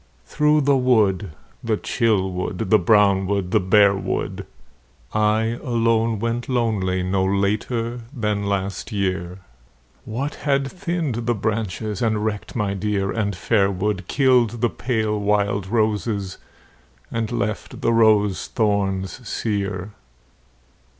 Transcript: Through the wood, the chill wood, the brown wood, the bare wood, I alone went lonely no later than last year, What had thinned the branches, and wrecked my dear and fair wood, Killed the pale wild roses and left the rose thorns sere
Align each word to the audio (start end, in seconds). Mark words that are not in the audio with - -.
Through 0.25 0.61
the 0.61 0.75
wood, 0.77 1.29
the 1.63 1.77
chill 1.77 2.31
wood, 2.31 2.71
the 2.71 2.79
brown 2.79 3.27
wood, 3.27 3.51
the 3.51 3.59
bare 3.59 3.93
wood, 3.95 4.47
I 5.13 5.59
alone 5.63 6.17
went 6.17 6.49
lonely 6.49 7.03
no 7.03 7.23
later 7.23 8.01
than 8.11 8.47
last 8.47 8.91
year, 8.91 9.41
What 10.03 10.33
had 10.41 10.71
thinned 10.71 11.27
the 11.27 11.35
branches, 11.35 12.01
and 12.01 12.25
wrecked 12.25 12.55
my 12.55 12.73
dear 12.73 13.11
and 13.11 13.35
fair 13.35 13.69
wood, 13.69 14.07
Killed 14.07 14.61
the 14.61 14.71
pale 14.71 15.19
wild 15.19 15.67
roses 15.67 16.39
and 17.11 17.31
left 17.31 17.81
the 17.81 17.93
rose 17.93 18.47
thorns 18.47 19.29
sere 19.29 19.91